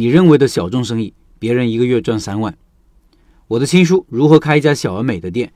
[0.00, 2.56] 你认为的小众生意，别人一个月赚三万。
[3.48, 5.48] 我的新书《如何开一家小而美的店》，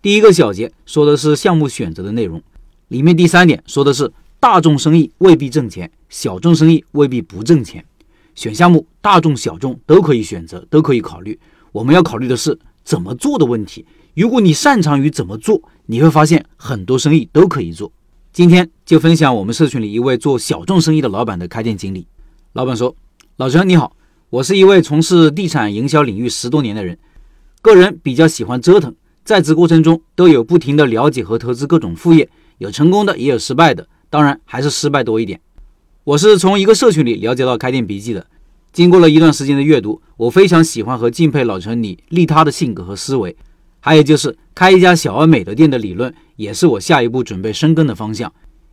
[0.00, 2.42] 第一个小节说的是项目选择的内容，
[2.88, 4.10] 里面第三点说的是
[4.40, 7.84] 大众生意未必挣钱，小众生意未必不挣钱。
[8.34, 11.38] 选项目，大众小众都可以选择，都可以考虑。
[11.70, 13.84] 我们要考虑的是怎么做的问题。
[14.14, 17.92] 如果你擅长于怎么做，你会发现很多生意都可以做。
[18.32, 22.06] 今天就分享我们社群里一位做小众生意的老板的开店经历。
[22.54, 22.96] 老板说
[23.40, 23.96] ：“老陈你好，
[24.28, 26.98] 我是一位从事地产营销领域十多年的人，
[27.62, 35.40] 个人比较喜欢折腾，在职过程中都有不停的了解和投资各种副业，有成功的也有失败的，当然还是失败多一点。
[36.04, 38.26] 我是从一个社群里了解到开店笔记的，
[38.74, 43.34] 经过了一段时间的阅读，我非常喜欢和敬佩老陈你利他的性格和思维。”
[43.80, 48.30] 还有就是开一家小而美的店的理论，也是我下一步准备深耕的方向。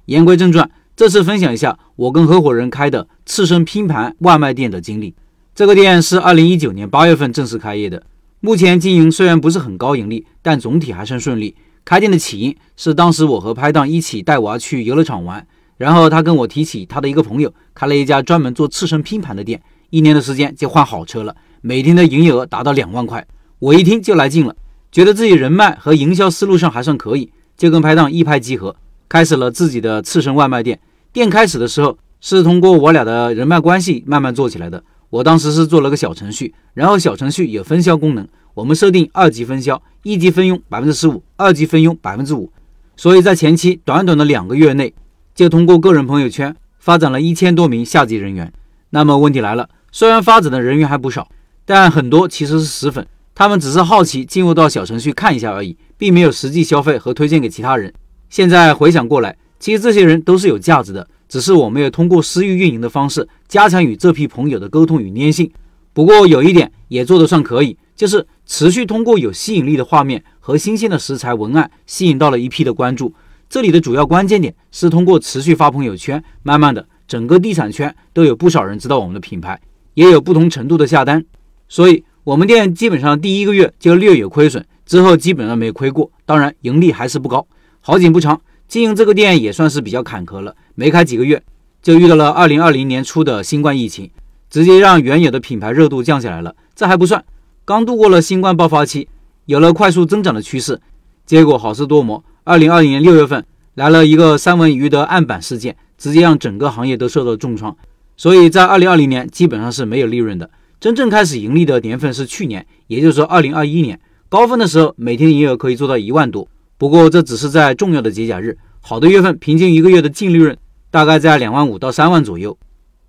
[0.08, 5.14] 言归正传，这次分享一下我跟合伙人开的刺身拼盘外卖店的经历。
[5.54, 8.02] 这个店是二零一九年八月份正式开业的，
[8.40, 11.55] 目前经营虽然不是很高盈利，但总体还算顺利。
[11.86, 15.46] 开店的起因是当时我和拍档一起带娃去游乐场玩，
[15.77, 23.24] 然后他跟我提起他的一个朋友开了一家专门做刺身拼盘的店，一年的时间就换好车了，每天的营业额达到两万块。
[23.60, 24.55] 我一听就来劲了。
[24.91, 28.76] 觉得自己人脉和营销思路上还算可以，就跟拍档一拍即合，
[29.08, 30.80] 开始了自己的刺身外卖店。
[31.12, 34.84] 店开始的时候是通过我俩的人脉关系慢慢做起来的。
[35.10, 42.52] 我当时是做了个小程序，然后小程序有分销功能，我们设定二级分销，一级分佣百分之十五，二级分佣百分之五。
[42.98, 44.94] 所以在前期短短的两个月内，
[45.34, 48.52] 就通过个人朋友圈发展了一千多名下级人员。
[48.90, 51.30] 那么问题来了，虽然发展的人员还不少，
[51.64, 53.08] 但很多其实是死粉。
[53.34, 57.94] 他们只是好奇进入到小程序看一下而已，并没有实际消费和推荐给其他人。
[58.30, 65.52] 现在回想过来，其实这些人都是有价值的，只是我没有通过私域运营的方式加强与这批朋友的沟通与粘性。
[65.94, 73.14] 不过有一点也做得算可以，就是持续通过有吸引力的画面和新鲜的食材文案，吸引到了一批的关注。
[73.50, 79.60] 这里的主要关键点是通过持续发朋友圈，慢慢的整个地产圈都有不少人知道我们的品牌，
[79.94, 81.24] 也有不同程度的下单，
[81.68, 82.04] 所以。
[82.28, 87.48] 我们店基本上第一个月就略有亏损，之后基本上没亏过，当然盈利还是不高。
[87.80, 90.56] 好景不长，经营这个店也算是比较坎坷了。
[90.76, 91.42] 没开几个月，
[91.82, 94.10] 就遇到了二零二零年初的新冠疫情，
[94.50, 96.56] 直接让原有的品牌热度降下来了。
[96.76, 97.24] 这还不算，
[97.66, 99.08] 刚度过了新冠爆发期，
[99.46, 100.80] 有了快速增长的趋势。
[101.26, 103.46] 结果好事多磨，二零二零年六月份
[103.76, 107.76] 来了一个三文鱼的案板事件，直接让整个行业都受到重创。
[108.16, 110.50] 所以在二零二零年基本上是没有利润的。
[110.80, 114.00] 真正开始盈利的年份是去年，也就是说二零二一年
[114.30, 116.48] 高峰的时候，每天营业额可以做到一万多。
[116.78, 120.56] 不过这只是在重要的节假日，好的月份平均一个月的净利润
[120.92, 122.58] 大概在两万五到三万左右。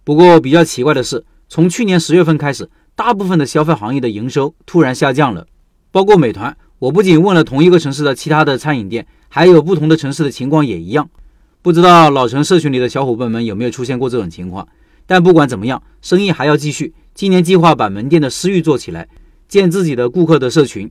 [0.04, 5.46] 不过比较奇怪的是，从去年十月份开始，大部分的消费行业的营收突然下降了，
[5.90, 6.56] 包括美团。
[6.78, 11.10] 我不仅问了同一个城市的其他的餐饮店，还有不同的城市的情况也一样。
[11.60, 14.66] 不知道老陈社群里的小伙伴们有没有出现过这种情况？
[15.06, 16.94] 但不管怎么样，生意还要继续。
[17.14, 19.08] 今年计划把门店的私域做起来，
[19.48, 20.88] 建自己的顾客的社群。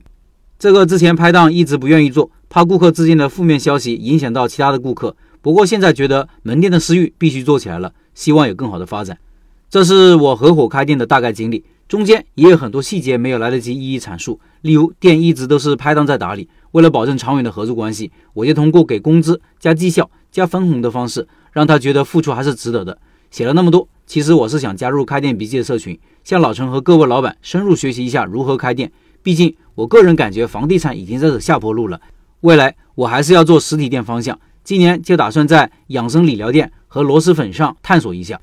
[0.58, 5.14] 这个之前拍档一直不愿意做，怕顾客之间的负面消息影响到其他的顾客。
[5.40, 9.18] 不过现在觉得门店的私域必须做起来了，希望有更好的发展。
[9.70, 14.40] 这是我合伙开店的大概经历，中间也有很多细节没有来得及一一阐述。
[14.62, 22.98] 例如店一直都是拍档在打理，为了保证长远的合作关系，我就通过给工资加绩效加分红的方式，让他觉得付出还是值得的。
[23.30, 25.98] 写了那么多，其实我是想加入开店笔记的社群。
[26.24, 28.90] 向老陈和各位老板深入学习一下如何开店。
[29.22, 32.00] 毕竟，我个人感觉房地产已经在走下坡路了，
[32.40, 34.38] 未来我还是要做实体店方向。
[34.64, 38.38] 今年就打算在养生理疗店和螺蛳粉上探索一下，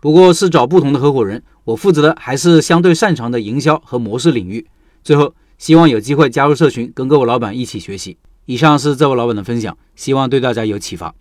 [0.00, 1.42] 不过是找不同的合伙人。
[1.64, 4.66] 我负责的还是相对擅长的营销和模式领域。
[5.02, 8.16] 最后，希望有机会加入社群，跟各位老板一起学习。
[8.46, 11.14] 以上是这位老板的分享，希望对大家有启发。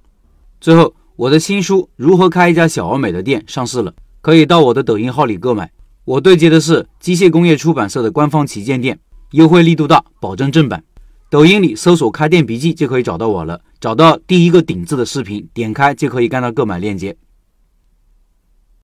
[0.59, 5.71] 最后，我的新书《如何开一家小而美的店》上市了，可以到我的抖音号里购买。
[6.05, 8.99] 我对接的是机械工业出版社的官方旗舰店，
[9.31, 10.83] 优惠力度大，保证正版。
[11.31, 17.15] 抖音里搜索“开店笔记”就可以找到我了，找到第一个顶字的视频，点开就可以看到购买链接。